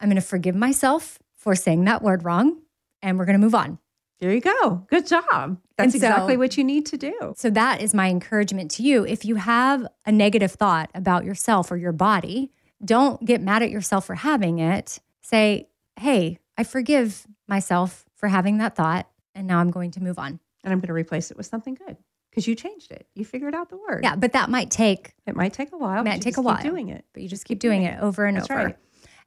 i'm 0.00 0.08
going 0.08 0.16
to 0.16 0.20
forgive 0.20 0.54
myself 0.54 1.18
for 1.36 1.54
saying 1.54 1.84
that 1.84 2.02
word 2.02 2.24
wrong 2.24 2.60
and 3.02 3.18
we're 3.18 3.24
going 3.24 3.38
to 3.38 3.44
move 3.44 3.54
on 3.54 3.78
There 4.20 4.32
you 4.32 4.40
go. 4.40 4.86
Good 4.90 5.06
job. 5.06 5.58
That's 5.76 5.92
so- 5.92 5.96
exactly 5.96 6.36
what 6.36 6.56
you 6.58 6.64
need 6.64 6.86
to 6.86 6.96
do. 6.98 7.34
So 7.36 7.48
that 7.50 7.80
is 7.80 7.94
my 7.94 8.08
encouragement 8.10 8.70
to 8.72 8.82
you. 8.82 9.04
If 9.06 9.24
you 9.24 9.36
have 9.36 9.86
a 10.04 10.12
negative 10.12 10.52
thought 10.52 10.90
about 10.94 11.24
yourself 11.24 11.70
or 11.70 11.76
your 11.76 11.92
body, 11.92 12.52
don't 12.84 13.24
get 13.24 13.40
mad 13.40 13.62
at 13.62 13.70
yourself 13.70 14.06
for 14.06 14.14
having 14.16 14.58
it. 14.58 15.00
Say, 15.22 15.68
hey, 15.98 16.38
I 16.58 16.64
forgive 16.64 17.26
myself 17.48 18.04
for 18.14 18.28
having 18.28 18.58
that 18.58 18.76
thought. 18.76 19.08
And 19.34 19.46
now 19.46 19.58
I'm 19.58 19.70
going 19.70 19.90
to 19.92 20.02
move 20.02 20.18
on. 20.18 20.38
And 20.64 20.72
I'm 20.72 20.80
going 20.80 20.88
to 20.88 20.92
replace 20.92 21.30
it 21.30 21.36
with 21.38 21.46
something 21.46 21.74
good 21.74 21.96
because 22.30 22.46
you 22.46 22.54
changed 22.54 22.90
it. 22.92 23.06
You 23.14 23.24
figured 23.24 23.54
out 23.54 23.70
the 23.70 23.78
word. 23.78 24.00
Yeah, 24.02 24.16
but 24.16 24.32
that 24.34 24.50
might 24.50 24.70
take, 24.70 25.14
It 25.26 25.34
might 25.34 25.54
take 25.54 25.72
a 25.72 25.78
while. 25.78 26.00
It 26.02 26.04
might 26.04 26.20
take 26.20 26.34
just 26.34 26.38
a 26.38 26.42
while. 26.42 26.56
Keep 26.58 26.70
doing 26.70 26.88
it. 26.90 27.06
but 27.14 27.22
you 27.22 27.28
just 27.28 27.46
keep 27.46 27.58
doing 27.58 27.84
it 27.84 27.98
over 28.02 28.26
and 28.26 28.36
That's 28.36 28.50
over. 28.50 28.64
right. 28.66 28.76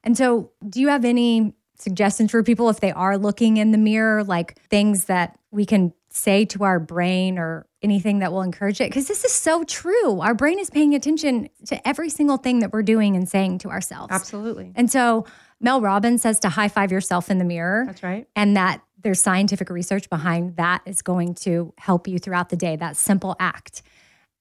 And 0.04 0.16
so, 0.16 0.52
do 0.68 0.80
you 0.80 0.88
have 0.88 1.04
any 1.04 1.54
suggestions 1.76 2.30
for 2.30 2.42
people 2.42 2.68
if 2.68 2.80
they 2.80 2.92
are 2.92 3.18
looking 3.18 3.56
in 3.56 3.72
the 3.72 3.78
mirror, 3.78 4.24
like 4.24 4.58
things 4.68 5.06
that 5.06 5.38
we 5.50 5.66
can 5.66 5.92
say 6.10 6.44
to 6.44 6.64
our 6.64 6.78
brain 6.78 7.38
or 7.38 7.66
anything 7.82 8.20
that 8.20 8.32
will 8.32 8.42
encourage 8.42 8.80
it? 8.80 8.88
Because 8.90 9.08
this 9.08 9.24
is 9.24 9.32
so 9.32 9.64
true. 9.64 10.20
Our 10.20 10.34
brain 10.34 10.58
is 10.58 10.70
paying 10.70 10.94
attention 10.94 11.48
to 11.66 11.86
every 11.86 12.08
single 12.10 12.36
thing 12.36 12.60
that 12.60 12.72
we're 12.72 12.82
doing 12.82 13.16
and 13.16 13.28
saying 13.28 13.58
to 13.58 13.70
ourselves. 13.70 14.12
Absolutely. 14.12 14.72
And 14.74 14.90
so, 14.90 15.26
Mel 15.60 15.80
Robbins 15.80 16.22
says 16.22 16.40
to 16.40 16.48
high 16.48 16.68
five 16.68 16.92
yourself 16.92 17.30
in 17.30 17.38
the 17.38 17.44
mirror. 17.44 17.84
That's 17.86 18.02
right. 18.02 18.26
And 18.36 18.56
that 18.56 18.82
there's 19.02 19.22
scientific 19.22 19.70
research 19.70 20.08
behind 20.10 20.56
that 20.56 20.82
is 20.86 21.02
going 21.02 21.34
to 21.34 21.72
help 21.78 22.08
you 22.08 22.18
throughout 22.18 22.48
the 22.48 22.56
day, 22.56 22.76
that 22.76 22.96
simple 22.96 23.36
act. 23.38 23.82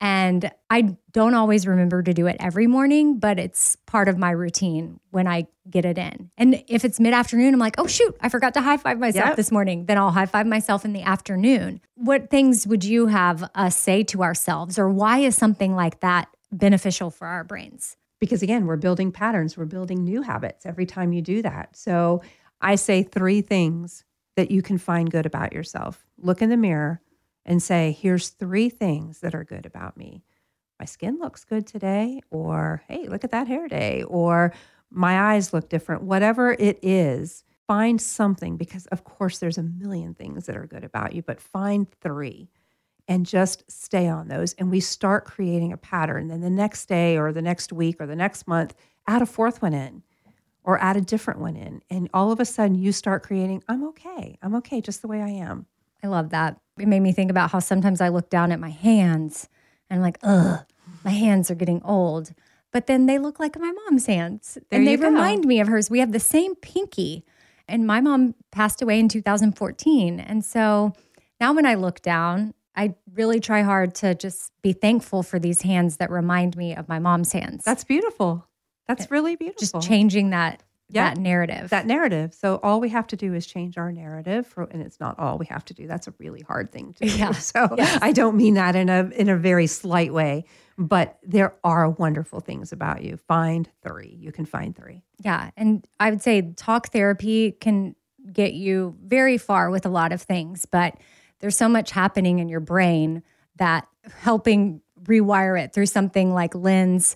And 0.03 0.51
I 0.69 0.97
don't 1.13 1.33
always 1.33 1.65
remember 1.65 2.03
to 2.03 2.13
do 2.13 2.27
it 2.27 2.35
every 2.41 2.67
morning, 2.67 3.19
but 3.19 3.39
it's 3.39 3.77
part 3.85 4.09
of 4.09 4.17
my 4.17 4.31
routine 4.31 4.99
when 5.11 5.27
I 5.27 5.47
get 5.69 5.85
it 5.85 5.97
in. 5.97 6.29
And 6.37 6.61
if 6.67 6.83
it's 6.83 6.99
mid 6.99 7.13
afternoon, 7.13 7.53
I'm 7.53 7.59
like, 7.59 7.75
oh, 7.77 7.87
shoot, 7.87 8.13
I 8.19 8.27
forgot 8.27 8.53
to 8.55 8.61
high 8.61 8.75
five 8.75 8.99
myself 8.99 9.27
Yep. 9.29 9.35
this 9.37 9.49
morning. 9.49 9.85
Then 9.85 9.97
I'll 9.97 10.11
high 10.11 10.25
five 10.25 10.45
myself 10.45 10.83
in 10.83 10.91
the 10.91 11.03
afternoon. 11.03 11.79
What 11.95 12.29
things 12.29 12.67
would 12.67 12.83
you 12.83 13.07
have 13.07 13.49
us 13.55 13.77
say 13.77 14.03
to 14.03 14.23
ourselves, 14.23 14.77
or 14.77 14.89
why 14.89 15.19
is 15.19 15.37
something 15.37 15.73
like 15.73 16.01
that 16.01 16.27
beneficial 16.51 17.09
for 17.09 17.25
our 17.25 17.43
brains? 17.45 17.95
because 18.19 18.41
again, 18.41 18.65
we're 18.67 18.77
building 18.77 19.11
patterns, 19.11 19.57
we're 19.57 19.65
building 19.65 20.01
new 20.05 20.21
habits 20.21 20.65
every 20.65 20.85
time 20.85 21.11
you 21.11 21.21
do 21.21 21.41
that. 21.41 21.75
So 21.75 22.21
I 22.61 22.75
say 22.75 23.03
three 23.03 23.41
things 23.41 24.05
that 24.37 24.49
you 24.49 24.61
can 24.61 24.77
find 24.77 25.11
good 25.11 25.25
about 25.25 25.51
yourself. 25.51 26.05
Look 26.17 26.41
in 26.41 26.49
the 26.49 26.55
mirror 26.55 27.01
and 27.45 27.61
say, 27.61 27.91
here's 27.91 28.29
three 28.29 28.69
things 28.69 29.19
that 29.19 29.35
are 29.35 29.43
good 29.43 29.65
about 29.65 29.97
me. 29.97 30.23
My 30.79 30.85
skin 30.85 31.19
looks 31.19 31.43
good 31.45 31.67
today, 31.67 32.21
or 32.29 32.83
hey, 32.87 33.07
look 33.07 33.23
at 33.23 33.31
that 33.31 33.47
hair 33.47 33.67
day, 33.67 34.03
or 34.03 34.53
my 34.89 35.33
eyes 35.33 35.53
look 35.53 35.69
different. 35.69 36.03
Whatever 36.03 36.53
it 36.53 36.79
is, 36.81 37.43
find 37.67 38.01
something 38.01 38.57
because, 38.57 38.85
of 38.87 39.03
course, 39.03 39.39
there's 39.39 39.57
a 39.57 39.63
million 39.63 40.13
things 40.13 40.45
that 40.45 40.57
are 40.57 40.67
good 40.67 40.83
about 40.83 41.13
you, 41.13 41.21
but 41.21 41.41
find 41.41 41.89
three 42.01 42.49
and 43.07 43.25
just 43.25 43.69
stay 43.69 44.07
on 44.07 44.27
those. 44.27 44.53
And 44.53 44.71
we 44.71 44.79
start 44.79 45.25
creating 45.25 45.73
a 45.73 45.77
pattern. 45.77 46.27
Then 46.27 46.41
the 46.41 46.49
next 46.49 46.85
day 46.87 47.17
or 47.17 47.31
the 47.31 47.41
next 47.41 47.73
week 47.73 47.97
or 47.99 48.05
the 48.05 48.15
next 48.15 48.47
month, 48.47 48.73
add 49.07 49.21
a 49.21 49.25
fourth 49.25 49.61
one 49.61 49.73
in 49.73 50.03
or 50.63 50.81
add 50.81 50.95
a 50.95 51.01
different 51.01 51.39
one 51.39 51.55
in. 51.55 51.81
And 51.89 52.09
all 52.13 52.31
of 52.31 52.39
a 52.39 52.45
sudden 52.45 52.75
you 52.75 52.91
start 52.91 53.23
creating, 53.23 53.63
I'm 53.67 53.83
okay. 53.89 54.37
I'm 54.41 54.55
okay 54.55 54.79
just 54.81 55.01
the 55.01 55.07
way 55.07 55.21
I 55.21 55.29
am. 55.29 55.65
I 56.01 56.07
love 56.07 56.29
that. 56.29 56.59
It 56.79 56.87
made 56.87 57.01
me 57.01 57.11
think 57.11 57.29
about 57.29 57.51
how 57.51 57.59
sometimes 57.59 58.01
I 58.01 58.09
look 58.09 58.29
down 58.29 58.51
at 58.51 58.59
my 58.59 58.69
hands 58.69 59.47
and 59.89 59.99
I'm 59.99 60.03
like, 60.03 60.17
ugh, 60.23 60.65
my 61.03 61.11
hands 61.11 61.51
are 61.51 61.55
getting 61.55 61.81
old. 61.83 62.33
But 62.71 62.87
then 62.87 63.05
they 63.05 63.19
look 63.19 63.39
like 63.39 63.57
my 63.59 63.71
mom's 63.71 64.07
hands. 64.07 64.57
There 64.69 64.79
and 64.79 64.87
they 64.87 64.97
go. 64.97 65.07
remind 65.07 65.45
me 65.45 65.59
of 65.59 65.67
hers. 65.67 65.89
We 65.89 65.99
have 65.99 66.11
the 66.11 66.19
same 66.19 66.55
pinky. 66.55 67.23
And 67.67 67.85
my 67.85 68.01
mom 68.01 68.35
passed 68.51 68.81
away 68.81 68.99
in 68.99 69.07
2014. 69.07 70.19
And 70.19 70.43
so 70.43 70.93
now 71.39 71.53
when 71.53 71.65
I 71.65 71.75
look 71.75 72.01
down, 72.01 72.53
I 72.75 72.95
really 73.13 73.39
try 73.39 73.61
hard 73.61 73.93
to 73.95 74.15
just 74.15 74.51
be 74.63 74.73
thankful 74.73 75.21
for 75.21 75.37
these 75.37 75.61
hands 75.61 75.97
that 75.97 76.09
remind 76.09 76.57
me 76.57 76.75
of 76.75 76.89
my 76.89 76.97
mom's 76.97 77.31
hands. 77.31 77.63
That's 77.63 77.83
beautiful. 77.83 78.47
That's 78.87 79.09
really 79.11 79.35
beautiful. 79.35 79.79
just 79.79 79.87
changing 79.87 80.31
that 80.31 80.63
Yeah. 80.93 81.09
that 81.09 81.17
narrative. 81.17 81.69
that 81.71 81.85
narrative. 81.87 82.33
So 82.33 82.59
all 82.63 82.79
we 82.79 82.89
have 82.89 83.07
to 83.07 83.15
do 83.15 83.33
is 83.33 83.45
change 83.45 83.77
our 83.77 83.91
narrative, 83.91 84.45
for, 84.47 84.63
and 84.63 84.81
it's 84.81 84.99
not 84.99 85.17
all 85.19 85.37
we 85.37 85.45
have 85.47 85.65
to 85.65 85.73
do. 85.73 85.87
That's 85.87 86.07
a 86.07 86.13
really 86.19 86.41
hard 86.41 86.71
thing 86.71 86.93
to 86.93 87.05
do. 87.07 87.17
Yeah. 87.17 87.31
So 87.39 87.75
I 87.79 88.11
don't 88.11 88.37
mean 88.37 88.53
that 88.55 88.75
in 88.75 88.89
a 88.89 89.09
in 89.15 89.29
a 89.29 89.37
very 89.37 89.67
slight 89.67 90.13
way, 90.13 90.45
but 90.77 91.17
there 91.23 91.55
are 91.63 91.89
wonderful 91.89 92.39
things 92.39 92.71
about 92.71 93.03
you. 93.03 93.17
Find 93.17 93.69
three. 93.81 94.15
You 94.19 94.31
can 94.31 94.45
find 94.45 94.75
three. 94.75 95.03
Yeah. 95.23 95.51
And 95.57 95.85
I 95.99 96.09
would 96.09 96.21
say 96.21 96.53
talk 96.55 96.91
therapy 96.91 97.51
can 97.51 97.95
get 98.31 98.53
you 98.53 98.95
very 99.03 99.37
far 99.37 99.69
with 99.69 99.85
a 99.85 99.89
lot 99.89 100.11
of 100.13 100.21
things, 100.21 100.65
but 100.65 100.95
there's 101.39 101.57
so 101.57 101.67
much 101.67 101.91
happening 101.91 102.39
in 102.39 102.47
your 102.47 102.61
brain 102.61 103.21
that 103.57 103.87
helping 104.21 104.81
rewire 105.03 105.61
it 105.61 105.73
through 105.73 105.85
something 105.85 106.33
like 106.33 106.55
lens 106.55 107.15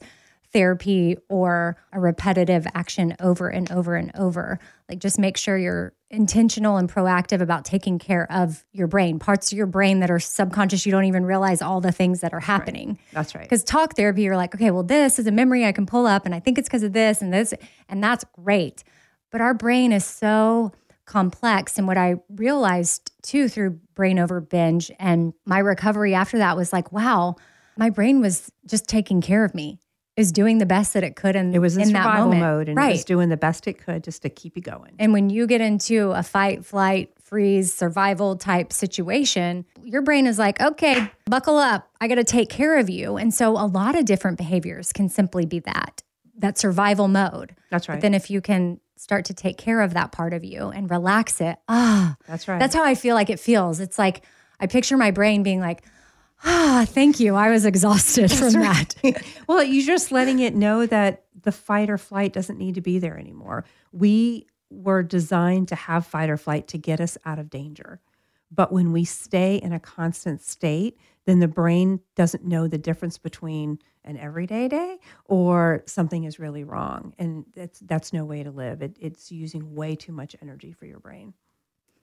therapy 0.54 1.18
or 1.30 1.78
a 1.92 2.00
repetitive 2.00 2.66
action 2.74 3.16
over 3.20 3.50
and 3.50 3.72
over 3.72 3.96
and 3.96 4.12
over. 4.16 4.60
Like 4.90 5.00
just 5.00 5.20
make 5.20 5.38
sure 5.38 5.58
you're 5.58 5.94
intentional 6.10 6.78
and 6.78 6.90
proactive 6.90 7.42
about 7.42 7.66
taking 7.66 8.00
care 8.00 8.32
of 8.32 8.64
your 8.72 8.88
brain, 8.88 9.20
parts 9.20 9.52
of 9.52 9.58
your 9.58 9.68
brain 9.68 10.00
that 10.00 10.10
are 10.10 10.20
subconscious. 10.20 10.86
You 10.86 10.92
don't 10.92 11.06
even 11.06 11.26
realize 11.26 11.62
all 11.62 11.82
the 11.82 11.92
things 11.92 12.22
that 12.22 12.34
are 12.34 12.40
happening. 12.40 12.98
That's 13.12 13.36
right. 13.36 13.44
Because 13.44 13.64
talk 13.64 13.96
therapy, 13.96 14.22
you're 14.22 14.38
like, 14.38 14.56
okay, 14.56 14.72
well, 14.72 14.84
this 14.84 15.20
is 15.20 15.28
a 15.28 15.32
memory 15.32 15.66
I 15.66 15.74
can 15.74 15.86
pull 15.86 16.08
up, 16.08 16.26
and 16.26 16.34
I 16.34 16.40
think 16.40 16.58
it's 16.58 16.70
because 16.70 16.84
of 16.84 16.94
this 16.94 17.22
and 17.22 17.34
this, 17.34 17.54
and 17.90 18.02
that's 18.02 18.24
great. 18.42 18.84
But 19.32 19.42
our 19.42 19.54
brain 19.54 19.92
is 19.92 20.06
so 20.06 20.72
complex. 21.06 21.78
And 21.78 21.88
what 21.88 21.98
I 21.98 22.16
realized 22.30 23.12
too 23.22 23.50
through 23.50 23.80
Brain 23.96 24.20
Over 24.20 24.40
Binge 24.40 24.92
and 25.00 25.34
my 25.46 25.60
recovery 25.60 26.14
after 26.14 26.38
that 26.38 26.56
was 26.56 26.72
like, 26.72 26.92
wow, 26.92 27.36
my 27.78 27.90
brain 27.90 28.22
was 28.22 28.52
just 28.66 28.88
taking 28.88 29.22
care 29.22 29.44
of 29.44 29.56
me. 29.56 29.80
Is 30.18 30.32
doing 30.32 30.58
the 30.58 30.66
best 30.66 30.94
that 30.96 31.04
it 31.04 31.16
could 31.16 31.36
in, 31.36 31.54
It 31.54 31.60
was 31.60 31.78
in, 31.78 31.84
in 31.84 31.94
that 31.94 32.04
survival 32.04 32.26
moment. 32.26 32.42
mode 32.42 32.70
and 32.70 32.78
right. 32.78 32.90
it 32.90 32.94
was 32.94 33.06
doing 33.06 33.30
the 33.30 33.38
best 33.38 33.68
it 33.68 33.78
could 33.78 34.04
just 34.04 34.24
to 34.24 34.30
keep 34.30 34.56
you 34.56 34.62
going. 34.64 34.94
And 35.00 35.14
when 35.14 35.30
you 35.30 35.46
get 35.48 35.62
into 35.62 36.12
a 36.12 36.24
fight, 36.24 36.66
flight, 36.66 37.14
freeze, 37.22 37.72
survival 37.74 38.36
type 38.36 38.74
situation, 38.74 39.64
your 39.84 40.02
brain 40.02 40.26
is 40.26 40.40
like, 40.40 40.60
okay, 40.60 41.12
buckle 41.26 41.58
up. 41.58 41.88
I 42.02 42.08
got 42.08 42.16
to 42.16 42.24
take 42.24 42.50
care 42.50 42.78
of 42.80 42.90
you. 42.90 43.16
And 43.18 43.32
so 43.34 43.52
a 43.52 43.68
lot 43.68 43.96
of 43.96 44.06
different 44.06 44.38
behaviors 44.40 44.92
can 44.92 45.08
simply 45.08 45.46
be 45.46 45.60
that, 45.60 46.02
that 46.40 46.58
survival 46.58 47.08
mode. 47.08 47.56
That's 47.70 47.88
right. 47.88 47.96
But 47.96 48.02
then 48.02 48.14
if 48.16 48.32
you 48.32 48.42
can 48.42 48.80
start 48.96 49.26
to 49.26 49.34
take 49.36 49.58
care 49.58 49.82
of 49.82 49.94
that 49.94 50.12
part 50.12 50.34
of 50.34 50.44
you 50.44 50.70
and 50.70 50.90
relax 50.90 51.40
it, 51.42 51.58
ah, 51.70 52.16
That's 52.28 52.48
right. 52.48 52.60
that's 52.60 52.74
how 52.74 52.84
I 52.84 52.96
feel 52.96 53.14
like 53.14 53.30
it 53.30 53.40
feels. 53.40 53.80
It's 53.80 54.00
like 54.00 54.24
I 54.60 54.66
picture 54.66 54.98
my 54.98 55.12
brain 55.12 55.44
being 55.44 55.60
like, 55.60 55.84
ah, 56.44 56.86
thank 56.88 57.20
you. 57.20 57.36
I 57.36 57.50
was 57.50 57.66
exhausted 57.66 58.32
from 58.32 58.54
that. 58.54 58.96
well, 59.48 59.64
you're 59.64 59.86
just 59.86 60.12
letting 60.12 60.40
it 60.40 60.56
know 60.56 60.86
that 60.86 61.24
the 61.42 61.52
fight 61.52 61.90
or 61.90 61.98
flight 61.98 62.34
doesn't 62.34 62.58
need 62.58 62.76
to 62.76 62.82
be 62.82 63.00
there 63.00 63.18
anymore. 63.18 63.66
We 63.92 64.48
were 64.70 65.04
designed 65.04 65.70
to 65.70 65.76
have 65.76 66.06
fight 66.06 66.30
or 66.30 66.38
flight 66.38 66.68
to 66.68 66.78
get 66.78 67.00
us 67.00 67.18
out 67.26 67.40
of 67.40 67.50
danger. 67.50 68.02
But 68.52 68.72
when 68.72 68.92
we 68.92 69.04
stay 69.04 69.58
in 69.58 69.74
a 69.74 69.80
constant 69.80 70.42
state, 70.42 70.98
then 71.26 71.40
the 71.40 71.48
brain 71.48 72.00
doesn't 72.16 72.46
know 72.46 72.68
the 72.68 72.78
difference 72.78 73.18
between 73.18 73.80
an 74.06 74.18
everyday 74.18 74.70
day 74.70 74.98
or 75.26 75.84
something 75.86 76.24
is 76.24 76.40
really 76.40 76.64
wrong. 76.64 77.14
And 77.20 77.46
that's 77.54 77.80
that's 77.82 78.14
no 78.14 78.24
way 78.24 78.44
to 78.44 78.52
live. 78.52 78.82
It, 78.82 78.96
it's 79.00 79.32
using 79.32 79.76
way 79.76 79.96
too 79.96 80.14
much 80.14 80.36
energy 80.42 80.72
for 80.72 80.86
your 80.86 81.00
brain. 81.00 81.34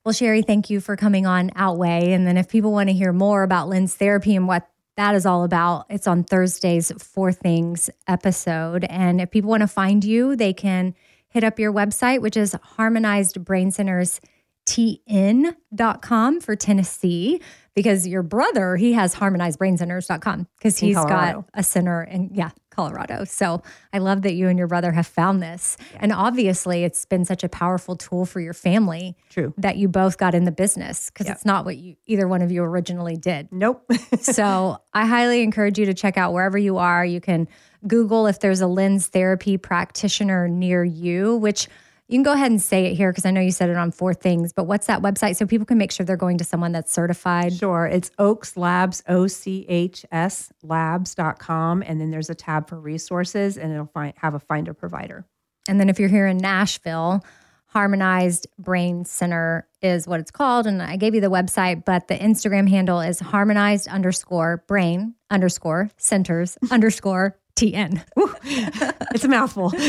Well, 0.05 0.13
Sherry, 0.13 0.43
thank 0.43 0.69
you 0.69 0.81
for 0.81 0.97
coming 0.97 1.25
on 1.25 1.51
Outweigh. 1.57 2.13
And 2.13 2.27
then 2.27 2.37
if 2.37 2.51
people 2.51 2.73
want 2.73 2.91
to 2.91 2.95
hear 2.95 3.11
more 3.11 3.43
about 3.43 3.71
Lens 3.71 3.95
therapy 3.95 4.37
and 4.37 4.47
what 4.47 4.69
that 4.99 5.15
is 5.15 5.25
all 5.25 5.45
about, 5.45 5.87
it's 5.89 6.07
on 6.07 6.25
Thursday's 6.25 6.93
Four 6.99 7.33
Things 7.33 7.89
episode. 8.07 8.85
And 8.85 9.19
if 9.19 9.31
people 9.31 9.49
want 9.49 9.63
to 9.63 9.67
find 9.67 10.05
you, 10.05 10.37
they 10.37 10.53
can 10.53 10.95
hit 11.31 11.43
up 11.43 11.59
your 11.59 11.73
website, 11.73 12.21
which 12.21 12.37
is 12.37 12.55
Harmonized 12.63 13.43
Brain 13.47 13.71
Centers 13.71 14.21
tn.com 14.67 16.41
for 16.41 16.57
Tennessee 16.57 17.41
because 17.75 18.07
your 18.07 18.23
brother, 18.23 18.77
he 18.77 18.93
has 18.93 19.15
harmonizedbraincenters.com 19.17 20.47
because 20.59 20.79
he's 20.79 20.97
got 20.97 21.45
a 21.55 21.63
center 21.63 22.05
in, 22.05 22.31
yeah, 22.33 22.51
Colorado. 22.71 23.25
So 23.25 23.63
I 23.93 23.99
love 23.99 24.23
that 24.23 24.35
you 24.35 24.49
and 24.49 24.59
your 24.59 24.69
brother 24.69 24.93
have 24.93 25.07
found 25.07 25.43
this. 25.43 25.77
And 26.01 26.13
obviously, 26.13 26.85
it's 26.85 27.05
been 27.05 27.25
such 27.25 27.45
a 27.45 27.49
powerful 27.49 27.97
tool 27.97 28.27
for 28.27 28.41
your 28.41 28.53
family 28.53 29.17
True. 29.31 29.55
that 29.59 29.77
you 29.77 29.89
both 29.89 30.19
got 30.19 30.35
in 30.35 30.45
the 30.45 30.53
business 30.53 31.11
because 31.11 31.27
Yep. 31.27 31.37
it's 31.37 31.45
not 31.45 31.65
what 31.65 31.77
you 31.77 31.97
either 32.07 32.27
one 32.29 32.43
of 32.43 32.51
you 32.51 32.63
originally 32.63 33.17
did. 33.17 33.49
Nope. 33.53 33.85
so 34.21 34.79
I 34.93 35.07
highly 35.07 35.43
encourage 35.43 35.79
you 35.79 35.87
to 35.87 35.95
check 35.95 36.17
out 36.17 36.33
wherever 36.33 36.59
you 36.59 36.79
are. 36.79 37.05
You 37.05 37.21
can 37.21 37.49
Google 37.87 38.27
if 38.27 38.41
there's 38.41 38.61
a 38.61 38.67
lens 38.67 39.09
therapy 39.09 39.57
practitioner 39.57 40.49
near 40.49 40.83
you, 40.85 41.37
which 41.37 41.69
you 42.09 42.17
can 42.17 42.23
go 42.23 42.33
ahead 42.33 42.51
and 42.51 42.61
say 42.61 42.87
it 42.87 42.95
here 42.95 43.11
because 43.11 43.25
I 43.25 43.31
know 43.31 43.41
you 43.41 43.51
said 43.51 43.71
it 43.71 43.77
on 43.77 43.91
four 43.91 44.13
things, 44.13 44.53
but 44.53 44.65
what's 44.65 44.87
that 44.87 45.01
website 45.01 45.37
so 45.37 45.47
people 45.47 45.65
can 45.65 45.79
make 45.79 45.91
sure 45.91 46.05
they're 46.05 46.17
going 46.17 46.39
to 46.39 46.45
someone 46.45 46.73
that's 46.73 46.93
certified? 46.93 47.55
Sure. 47.55 47.87
It's 47.87 48.11
Ochs 48.19 48.57
Labs, 48.57 49.03
O 49.09 49.27
C 49.27 49.65
H 49.69 50.05
S 50.13 50.53
labs.com. 50.63 51.83
And 51.83 52.01
then 52.01 52.11
there's 52.11 52.29
a 52.29 52.35
tab 52.35 52.69
for 52.69 52.79
resources 52.79 53.57
and 53.57 53.73
it'll 53.73 53.87
find, 53.87 54.13
have 54.19 54.35
a 54.35 54.41
find 54.41 54.69
a 54.69 54.75
provider. 54.75 55.25
And 55.67 55.81
then 55.81 55.89
if 55.89 55.99
you're 55.99 56.11
here 56.11 56.27
in 56.27 56.37
Nashville, 56.37 57.25
Harmonized 57.69 58.47
Brain 58.57 59.05
Center 59.05 59.67
is 59.83 60.07
what 60.07 60.21
it's 60.21 60.31
called. 60.31 60.67
And 60.67 60.81
I 60.81 60.97
gave 60.97 61.15
you 61.15 61.21
the 61.21 61.31
website, 61.31 61.85
but 61.85 62.07
the 62.07 62.17
Instagram 62.17 62.69
handle 62.69 63.01
is 63.01 63.19
harmonized 63.19 63.89
underscore 63.89 64.63
brain 64.69 65.15
underscore 65.31 65.91
centers 65.97 66.57
underscore 66.71 67.37
TN. 67.57 68.03
It's 69.15 69.25
a 69.25 69.29
mouthful. 69.29 69.73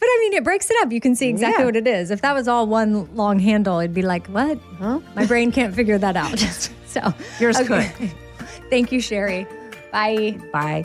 But 0.00 0.06
I 0.06 0.16
mean, 0.20 0.34
it 0.34 0.44
breaks 0.44 0.70
it 0.70 0.76
up. 0.80 0.92
You 0.92 1.00
can 1.00 1.16
see 1.16 1.28
exactly 1.28 1.62
Yeah. 1.62 1.66
what 1.66 1.74
it 1.74 1.88
is. 1.88 2.12
If 2.12 2.20
that 2.20 2.32
was 2.32 2.46
all 2.46 2.68
one 2.68 3.12
long 3.16 3.40
handle, 3.40 3.80
it'd 3.80 3.92
be 3.92 4.02
like, 4.02 4.28
what? 4.28 4.56
Huh? 4.78 5.00
My 5.16 5.26
brain 5.26 5.50
can't 5.50 5.74
figure 5.74 5.98
that 5.98 6.16
out. 6.16 6.38
so 6.86 7.12
Yours 7.40 7.58
okay. 7.58 7.90
Thank 8.70 8.92
you, 8.92 9.00
Sherry. 9.00 9.44
Bye. 9.90 10.38
Bye. 10.52 10.84